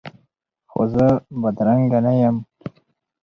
[0.71, 1.05] خو زه
[1.41, 2.37] بدرنګه نه یم